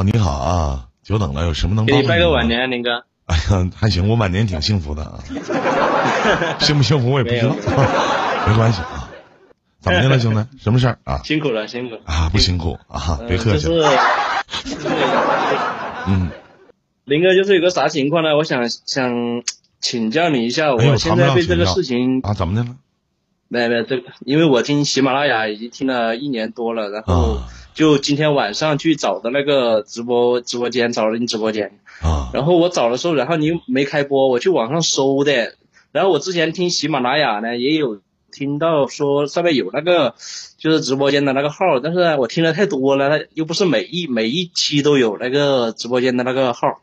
[0.00, 2.48] 好，你好啊，久等了，有什么能给帮你拜个晚？
[2.48, 3.04] 年，林哥。
[3.26, 5.18] 哎呀， 还行，我晚年挺幸福的啊，
[6.58, 7.54] 幸 不幸福我也不知道，
[8.48, 9.10] 没 关系啊。
[9.80, 10.42] 怎么的了，兄弟？
[10.58, 11.20] 什么事儿啊？
[11.22, 12.00] 辛苦了，辛苦了。
[12.06, 13.90] 啊，不辛苦啊，呃别客气就了。
[14.54, 14.74] 是，
[16.08, 16.30] 嗯，
[17.04, 18.34] 林哥，就是有个啥情况呢？
[18.38, 19.42] 我想想
[19.82, 22.74] 请教你一下，我现在被这个事情，啊，怎么的了？
[23.48, 35.54] 没有没有这个，因为我听喜马拉雅已经听了一年多了，然后啊就今天晚上去找的那个直播直播间，找了你直播间，啊然后我找的时候，然后你又没开播，我去网上搜的。
[35.92, 38.00] 然后我之前听喜马拉雅呢，也有
[38.32, 40.14] 听到说上面有那个
[40.56, 46.80] 就是直播间的那个号，但是我听的太多了，它又不是每一每一期都有那个直播间的那个号。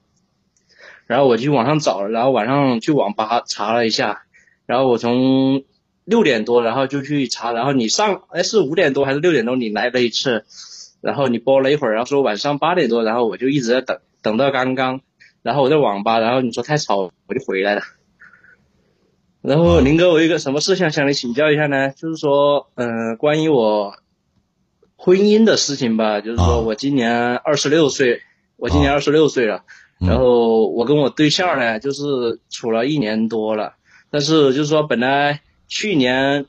[1.05, 4.23] 然后我去网上找了，然后晚上去网吧查了一下，
[4.65, 5.63] 然后我从
[6.07, 10.45] 六点多，然后就去查，然后你上哎是五点多还是六点多你来了一次，
[11.01, 15.01] 然后你播了一会儿，然后说晚上八点多，然后我就一直在等，等到刚刚，
[15.43, 17.81] 然后我在网吧，然后你说太吵，我就回来了。
[19.41, 21.89] 然后林哥，我有一个什么事情向你请教一下呢？
[21.89, 23.95] 就是说，嗯、关于我
[24.95, 26.45] 婚姻的事情吧，就是啊。
[26.45, 28.21] 说我今年二十六岁，
[28.55, 28.95] 我今年啊。
[28.95, 29.63] 二十六岁了，
[29.99, 30.07] 嗯。
[30.07, 33.75] 然后我跟我对象呢，就是处了一年多了，
[34.09, 36.45] 但是就是说本来去年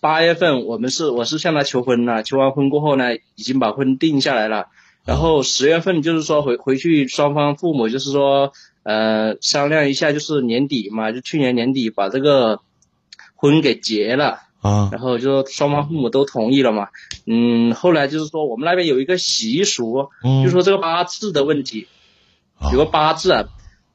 [0.00, 4.68] 八月份我们是我是向她求婚了，求完婚过后呢，已经把婚定下来了。
[5.04, 8.52] 然后十月份就是说回回去双方父母就是说
[8.82, 12.60] 呃商量一下，就是年底嘛，就去年年底把这个
[13.34, 14.40] 婚给结了。
[14.60, 14.90] 啊。
[14.92, 16.88] 然后就说双方父母都同意了嘛，
[17.24, 21.88] 嗯，后来就是说我们那边有一个习俗，嗯，就说这个八字的问题，
[22.58, 22.70] 啊。
[22.70, 23.44] 有个八字啊，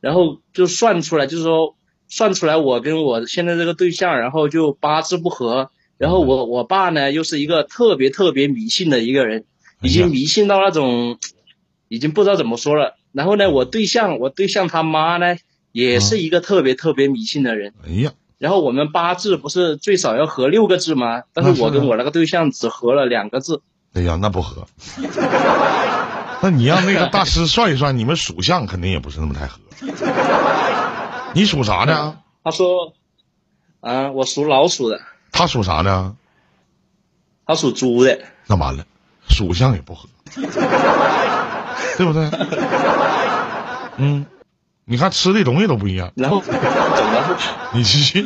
[0.02, 1.76] 然后就算出来，就是说
[2.08, 9.46] 算出来我跟我现在这个对象，然后就八字不合，然后我我爸呢又是一个特别特别迷信的一个人，
[9.82, 11.18] 已经迷信到那种，
[11.88, 12.96] 已经不知道怎么说了。
[13.12, 15.38] 然后呢，我对象我对象他妈呢
[15.72, 17.74] 也是一个特别特别迷信的人。
[17.86, 21.24] 哎呀，然后我们八字不是最少要合六个字吗？
[21.34, 23.62] 但是我跟我那个对象只合了两个字。
[23.94, 24.68] 哎呀，那不合。
[26.42, 29.60] 那你让那个大师算一算，你们属相肯定也不是那么太合。
[31.36, 32.18] 你属啥呢？
[32.46, 32.94] 他说，
[33.82, 35.02] 啊，我属老鼠的，
[35.34, 36.16] 他属啥呢？
[37.46, 38.22] 他属猪的。
[38.48, 38.86] 那完了，
[39.28, 40.08] 属相也不合，
[41.98, 42.30] 对不对？
[43.98, 44.26] 嗯，
[44.86, 46.14] 你看吃的东西都不一样。
[46.16, 47.38] 然后怎么？
[47.74, 48.26] 你继续。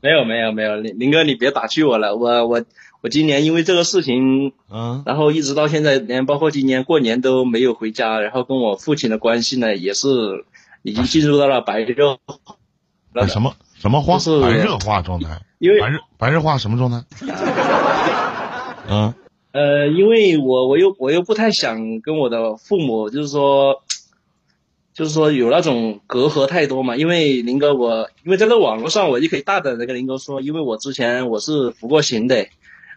[0.00, 2.64] 没有没有没有，林林哥你别打趣我了，我我
[3.02, 10.44] 我今年因为这个事情，嗯然后一直到现在，连包括今年过年都没有回家，然后跟我父亲的关系呢也是
[10.82, 12.36] 已经进入到了白热化
[13.12, 13.28] 了的。
[13.28, 14.18] 什么什么化？
[14.18, 15.40] 就是白热化状态。
[15.58, 17.04] 因为白热白热化什么状态？
[18.88, 19.14] 嗯
[19.52, 23.82] 呃，因为我我又我又不太想跟我的父母，就是说，
[24.94, 26.96] 就是说有那种隔阂太多嘛。
[26.96, 32.46] 因为林哥我，因为在这网络上，我就可以大胆的跟林哥说，因为我之前我是服过刑的，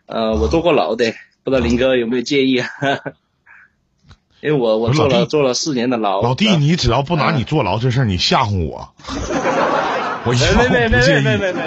[0.06, 2.68] 呃，我坐过牢的，不知道林哥有没有介意啊？
[4.42, 6.22] 因为我我坐了坐了四年的牢。
[6.22, 8.94] 老弟，你只要不拿嗯你坐牢这事儿，你吓唬我，
[10.28, 11.64] 我一样没没介意，没没没没没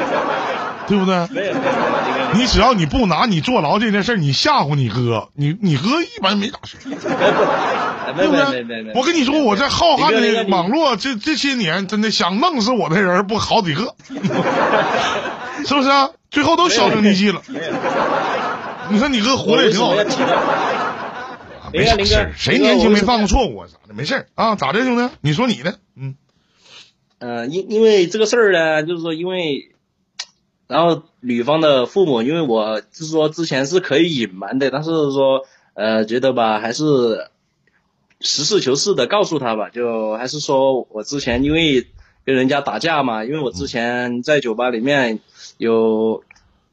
[0.86, 1.14] 对不对？
[1.30, 8.92] 没有没有没有，你只要你不拿你坐牢这件事儿，你吓唬你哥，你你哥一般没咋事 对不没没没没，？
[8.92, 13.94] 对我跟你说，我在浩瀚的网络这这些年，真的想弄死我的人不好几个，
[15.66, 16.10] 是不是啊？
[16.30, 17.42] 最后都销声匿迹了。
[18.90, 19.94] 你说你哥活我为得也挺好
[21.72, 23.66] 没林哥林哥啥事儿，谁年轻没犯过错误啊？
[23.70, 23.94] 咋的？
[23.94, 24.54] 没事儿啊？
[24.54, 25.14] 咋的，兄弟？
[25.20, 26.14] 你说你的，嗯
[27.18, 29.72] 呃，因因为这个事儿呢，就是说，因为，
[30.66, 37.28] 然后女方的父母，因为我是说之前是可以隐瞒的，但是说，呃，觉得吧，还是
[38.20, 41.86] 实事求是的告诉他吧，就还是说我之前因为
[42.24, 45.20] 跟人家打架嘛，因为我之前在酒吧里面
[45.58, 46.24] 有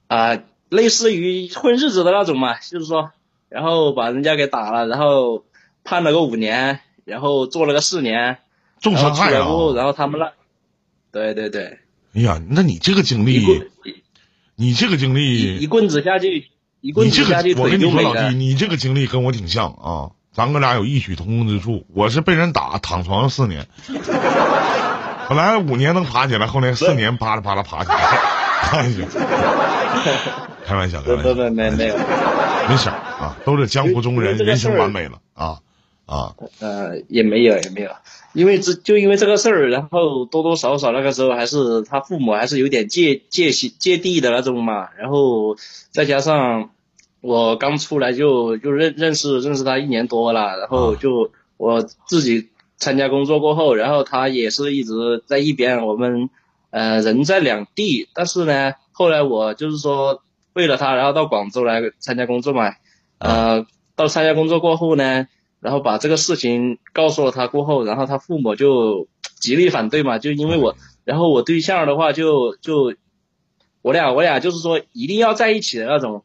[0.08, 3.12] 啊、类似于混日子的那种嘛，就是说，
[3.50, 5.44] 然后把人家给打了，然后
[5.84, 8.38] 判了个五年，然后做了个四年。
[8.82, 9.48] 重伤害啊！
[9.76, 10.34] 然后他们那，
[11.10, 11.80] 对对对，
[12.16, 13.64] 哎呀，那你这个经历，
[14.56, 16.48] 你这个经历一，棍子下去，
[16.82, 18.32] 一棍子下去，我跟你说，老弟，了。
[18.32, 21.86] 你这个经历跟我挺像啊，咱哥俩有异曲同工之处。
[21.94, 23.68] 我是被人打躺床上四年，
[25.28, 27.98] 本来五年能爬起来，后来四年啪啦啪啦爬起来。
[28.74, 29.08] 开玩笑，
[30.66, 31.02] 开玩笑，
[31.50, 31.96] 没没有，
[32.70, 35.60] 没事啊，都是江湖中人，人生完美了啊
[36.06, 36.36] 啊！
[36.60, 37.92] 呃，也没有也没有，
[38.34, 45.56] 因为这就因为这个事儿，然后多多少少那个时候还是他父母还是有点芥芥芥芥蒂的那种嘛，然后
[45.92, 46.72] 再加上
[47.22, 56.30] 我刚出来就就认认识认识他一年多了，然后就我自己参加工作过后，然后他也是一直在一边，我们
[56.70, 60.22] 呃人在两地，但是呢，后来我就是说
[60.52, 62.74] 为了他，然后到广州来参加工作嘛，
[63.20, 63.66] 呃，
[63.96, 65.28] 到参加工作过后呢，
[65.64, 69.08] 然后把这个事情告诉了他过后，然后他父母就
[69.40, 70.76] 极力反对嘛，就因为我，
[71.06, 72.94] 然后我对象的话就就
[73.82, 76.24] 我俩我俩就是说一定要在一起的那种。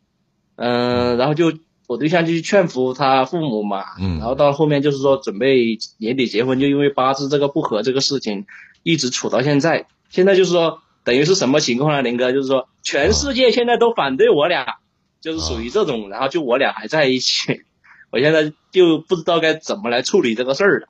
[0.56, 1.52] 嗯，然后就
[1.86, 8.44] 我对象就去劝服他父母嘛，嗯，然后到后面就是说准备年底结婚，就因为八字这个不合这个事情，
[8.82, 9.86] 一直处到现在。
[10.08, 12.02] 现在就是说等于是什么情况呢？
[12.02, 14.78] 林哥就是说全世界现在都反对我俩，
[15.20, 17.62] 就是属于这种，然后就我俩还在一起，
[18.10, 20.88] 我现在就不知道该怎么来处理这个事儿了。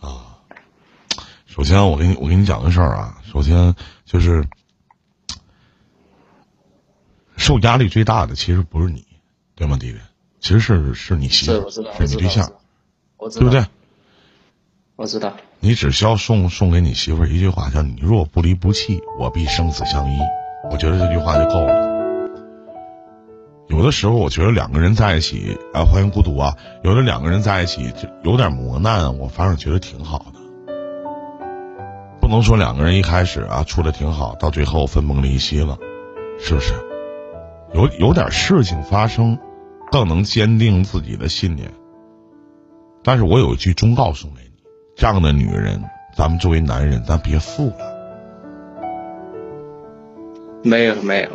[0.00, 0.38] 啊，
[1.46, 3.74] 首先我给你我给你讲个事儿啊，首先
[4.04, 4.46] 就是。
[7.38, 9.06] 受压力最大的其实不是你，
[9.54, 9.98] 对吗，弟弟？
[10.40, 12.50] 其实是是你媳妇，是你对象，
[13.18, 13.64] 对不对？
[14.96, 15.36] 我知道。
[15.60, 20.18] 你只需要送送给你媳妇一句话，叫“你若不离不弃，我必生死相依”。
[20.72, 21.95] 我觉得这句话就够了。
[23.68, 26.54] 有的时候，我觉得两个人在一起啊，欢迎孤独啊。
[26.82, 30.40] 有的两个人在一起就有点磨难，我反而觉得挺好的。
[32.20, 35.76] 不能说两个人一开始啊处的挺好，到最后分崩离析了，
[36.38, 36.74] 是不是？
[37.74, 39.38] 有有点事情发生，
[39.90, 41.70] 更能坚定自己的信念。
[43.02, 44.50] 但是我有一句忠告送给你：
[44.96, 45.82] 这样的女人，
[46.16, 47.96] 咱们作为男人，咱别负了。
[50.62, 51.30] 没有没有，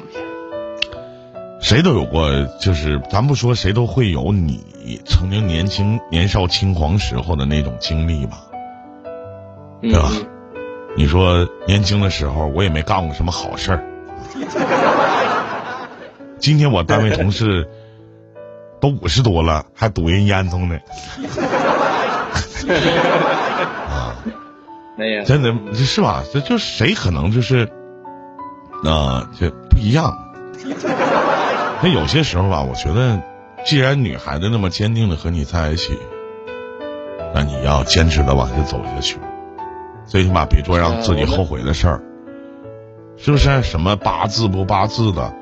[1.61, 2.29] 谁都有过，
[2.59, 4.59] 就是咱不说谁都会有你
[5.05, 8.39] 曾经年轻年少轻狂时候的那种经历吧，
[9.81, 10.11] 对吧？
[10.97, 13.81] 你说年轻的时候，我也没干过什么好事儿。
[16.39, 17.69] 今天我单位同事
[18.81, 20.77] 都五十多了，还堵人烟囱呢。
[23.87, 24.15] 啊，
[24.97, 26.23] 没有，真的是吧？
[26.33, 27.71] 这就谁可能就是
[28.83, 30.11] 啊，这不一样。
[31.83, 33.23] 那有些时候吧，我觉得，
[33.65, 35.97] 既然女孩子那么坚定的和你在一起，
[37.33, 39.17] 那你要坚持的往下走下去，
[40.05, 42.03] 最起码别做让自己后悔的事儿，
[43.17, 43.63] 是不是？
[43.63, 45.33] 什么八字不八字的？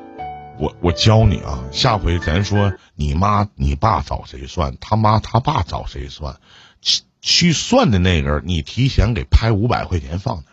[0.58, 6.38] 我我教你啊，下回咱说你妈你爸找谁算，他妈他爸找谁算，
[6.82, 10.44] 去去算的那个你提前给拍五百块钱放那，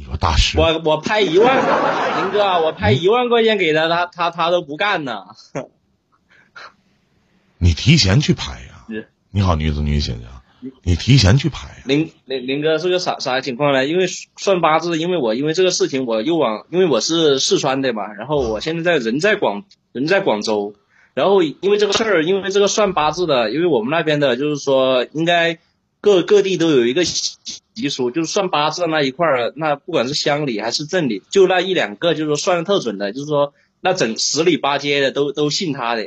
[0.00, 0.58] 你说大师？
[0.58, 1.56] 我我拍一万，
[2.22, 5.26] 林哥，我拍一万块钱给他，他他他都不干呢。
[7.58, 8.86] 你提前去拍呀？
[9.30, 10.24] 你好，女子女先生。
[10.82, 11.74] 你提前去拍呀？
[11.84, 13.86] 林林林哥是个啥啥情况呢？
[13.86, 14.06] 因为
[14.38, 20.72] 算八字，因为我因为这个事情，我又往，因为我是四川的嘛，然后我现在在人在广人在广州，
[21.12, 25.58] 然后因为这个事儿，因为这个算八字的，因为我们那边的就是说，应该
[26.00, 36.02] 各各地都有一个习俗，就是算八字那一块儿，那不管是乡里还是镇里，就那一两个，就是说算的特准的，就是说那整十里八街的都都信他的，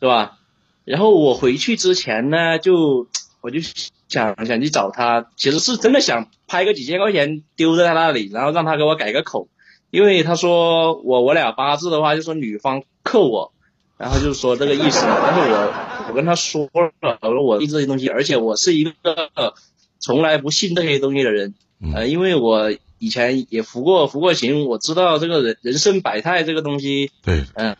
[0.00, 0.38] 是吧？
[0.84, 3.08] 然后我回去之前呢，就。
[3.42, 3.60] 我就
[4.08, 9.46] 想想去找他，其实是真的想拍个几千块钱丢在他那里，然后让他给我改个口，
[9.90, 13.52] 因为他说我我俩八字的话，就说女方克我，
[13.96, 15.04] 然后就是说这个意思。
[15.06, 15.74] 但是我
[16.08, 16.68] 我跟他说
[17.00, 19.54] 了，我说我对这些东西，而且我是一个
[19.98, 21.54] 从来不信这些东西的人，
[21.94, 27.10] 呃，因为我以前也服过服过刑，我知道这个人人生百态这个东西。
[27.22, 27.76] 对，嗯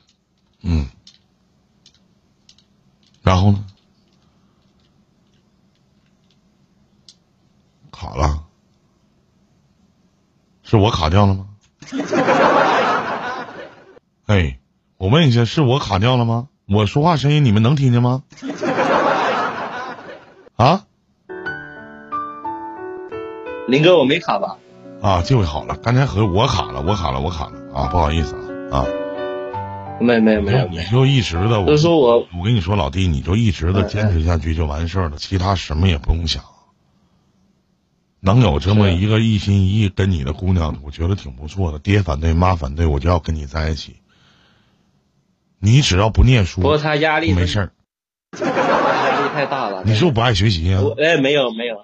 [0.62, 0.86] 嗯，
[3.22, 3.64] 然后呢？
[7.92, 8.44] 卡了，
[10.62, 11.48] 是我卡掉了吗？
[14.26, 14.58] 哎，
[14.98, 16.48] 我问一下，是我卡掉了吗？
[16.66, 18.22] 我说话声音你们能听见吗？
[20.56, 20.84] 啊？
[23.68, 24.56] 林哥，我没卡吧？
[25.02, 28.34] 啊，这回好了，刚才和我卡了，我卡了，我卡了啊，不好意思
[28.70, 28.86] 啊啊。
[30.00, 36.42] 没没没有，你就一直的，我说我，我跟你说，老弟，你就一直的坚持下去就完事儿了，其他什么也不用想。
[38.20, 41.78] 能有这么一个一心一意跟你的姑娘，我觉得挺不错的。
[41.78, 43.96] 爹反对，妈反对，我就要跟你在一起。
[45.66, 47.72] 你只要不念书，不过他压力没事儿，
[48.38, 49.82] 压力太大了。
[49.84, 50.78] 你是不是不爱学习呀？
[50.96, 51.82] 哎，没有没有，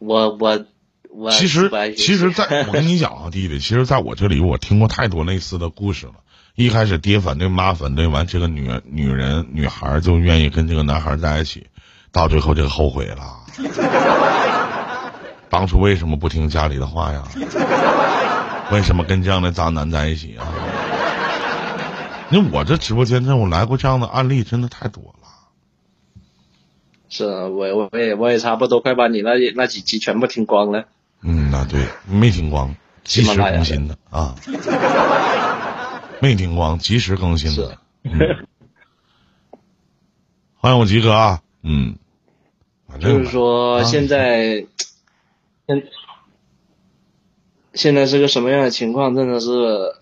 [0.00, 0.64] 我我
[1.08, 6.14] 我其实其实，在我跟你讲啊，弟弟，其实在我这里，我听过太多类似的故事了。
[6.56, 11.68] 一开始爹反对，妈反对，完这个女女人女孩就愿意跟这个男孩在一起，
[12.10, 13.38] 到最后就后悔了。
[15.48, 17.22] 当初为什么不听家里的话呀？
[18.72, 20.42] 为什么跟这样的渣男在一起啊？
[22.34, 25.28] 那我这直播间这我来过这样的案例真的太多了。
[27.08, 30.88] 是啊，我我也我也差不多快把你那那几集全部听光了。
[31.22, 32.74] 嗯，那对，没听光，
[33.04, 34.34] 及时更新的啊。
[36.20, 37.78] 没听光，及时更新的。
[38.02, 38.12] 嗯、
[40.56, 41.96] 欢迎我吉哥啊，嗯。
[43.00, 44.66] 就是说现在，
[45.68, 45.84] 现
[47.74, 49.14] 现在是个什么样的情况？
[49.14, 49.94] 真的是，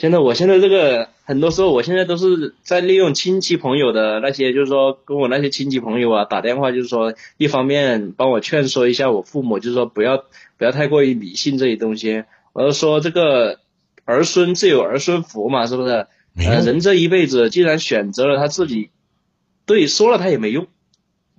[0.00, 10.24] 现在我现在这个很多时候，我现在都是在利用亲戚朋友的那些，就是说跟我那些亲戚朋友啊打电话，就是说一方面帮我劝说一下我父母，就是说不要
[10.56, 12.24] 不要太过于迷信这些东西。
[12.54, 13.58] 我是说这个
[14.06, 16.06] 儿孙自有儿孙福嘛，是不是？
[16.36, 18.88] 呃，人这一辈子既然选择了他自己，
[19.66, 20.66] 对，说了他也没用。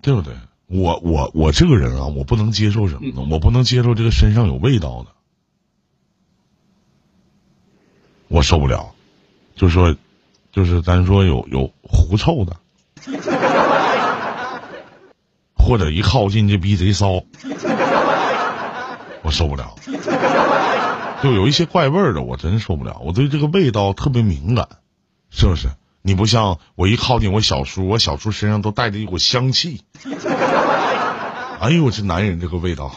[0.03, 0.33] 对不对？
[0.67, 3.27] 我我我这个人啊，我不能接受什么呢？
[3.31, 5.09] 我不能接受这个身上有味道的，
[8.31, 8.91] 我受不了。
[9.55, 9.95] 就说，
[10.51, 12.55] 就是咱说有有狐臭的，
[15.55, 17.23] 或者一靠近就逼贼骚，
[19.21, 19.75] 我受不了。
[21.21, 22.99] 就有一些怪味儿的，我真受不了。
[23.03, 24.67] 我对这个味道特别敏感，
[25.29, 25.67] 是不是？
[26.01, 29.83] 你不像我一靠近我小叔，我小叔身上都带着一股香气。
[31.59, 32.95] 哎呦，这男人这个味道，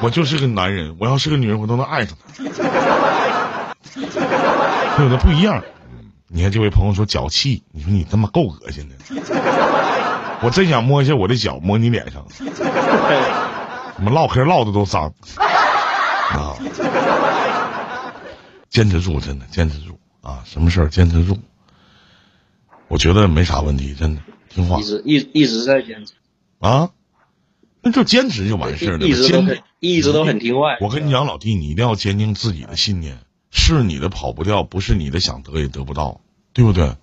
[0.00, 2.42] 我就是个男人，我要是个女人，我都能爱上他。
[3.94, 5.62] 对的不一样。
[6.28, 8.96] 你看这位朋友说脚气，你说你他妈够恶心的。
[10.42, 12.26] 我真想摸一下我的脚，摸你脸上。
[13.96, 15.14] 怎么唠嗑唠的都脏
[16.30, 16.56] 啊？
[18.68, 19.98] 坚持住，真的坚持住。
[20.20, 21.38] 啊，什么事儿坚持住？
[22.88, 24.80] 我觉得没啥问题，真的听话。
[24.80, 26.14] 一直一一直在坚持
[26.58, 26.90] 啊，
[27.82, 29.06] 那就坚持就完事儿了。
[29.06, 30.76] 一直都很一直都很听话。
[30.80, 33.18] 我跟你讲，老弟，你一定要坚定自己的信念，
[33.56, 36.20] 是你的跑不掉，不是你的想得也得不到，
[36.52, 36.96] 对不对？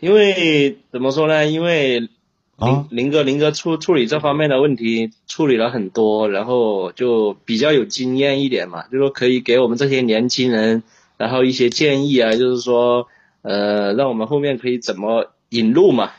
[0.00, 1.46] 因为怎么说呢？
[1.46, 10.82] 因为林林哥林哥处处理这方面的问题处理了很多，然后就比较有经验一点嘛，就说可以给我们这些年轻人，
[11.18, 13.08] 然后一些建议啊，就是说
[13.42, 16.12] 呃，让我们后面可以怎么引路嘛，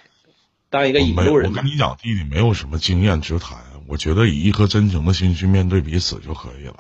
[0.70, 1.50] 当一个引路人。
[1.50, 3.58] 我跟你讲，弟弟没有什么经验之谈，
[3.88, 6.76] 我觉得以一颗真诚的心去面对彼此就可以了。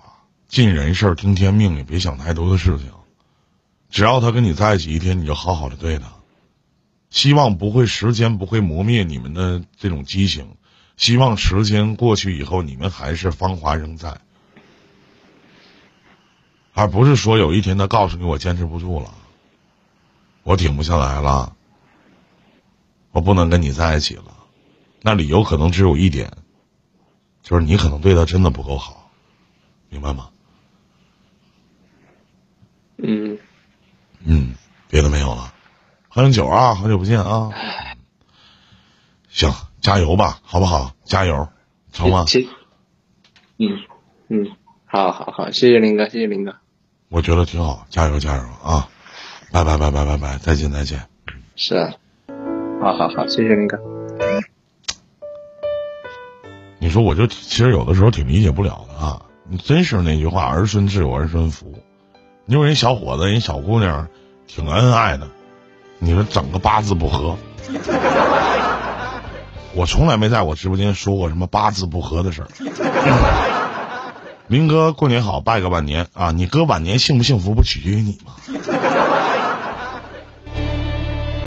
[0.55, 2.89] 尽人事听天命，也别想太多的事情。
[3.89, 6.05] 只要他跟你在一起一天，你就好好的对他。
[7.09, 10.55] 希望不会，时间不会磨灭你们的这种激情。
[10.95, 14.17] 希望时间过去以后，你们还是芳华仍在，
[16.74, 19.13] 而不是说有一天他告诉你我坚持不住了，
[20.43, 21.53] 我挺不下来了，
[23.12, 24.38] 我不能跟你在一起了。
[25.01, 26.31] 那理由可能只有一点，
[27.43, 29.12] 就是你可能对他真的不够好，
[29.89, 30.29] 明白吗？
[32.97, 33.38] 嗯。
[34.23, 34.55] 嗯，
[34.89, 35.53] 别的没有了。
[36.15, 37.51] 喝点酒啊，好久不见啊！
[39.27, 40.93] 行，加油吧，好不好？
[41.03, 41.50] 加油，
[41.91, 42.24] 成吗？
[42.25, 42.48] 行。
[43.57, 43.67] 嗯
[44.29, 44.55] 嗯，
[44.86, 46.55] 好好好，谢谢林哥，谢谢林哥。
[47.10, 48.88] 我觉得挺好，加油加油啊！
[49.51, 51.05] 拜拜拜拜拜拜，再见再见。
[51.57, 51.91] 是啊，
[52.81, 53.77] 好好好，谢谢林哥。
[56.79, 59.22] 你说，我就其实有的时候挺理解不了的啊！
[59.50, 61.74] 你真是那句话，儿孙自有儿孙福。
[62.45, 64.07] 你说人小伙子，人小姑娘，
[64.48, 65.29] 挺恩爱的。
[66.05, 67.35] 你说整个八字不合，
[69.74, 72.47] 我从来没在我直播间说过什么八字不合的事儿。
[74.47, 76.29] 林哥过年好，拜个晚年啊！
[76.29, 78.33] 你哥晚年幸不幸福不取决于你吗？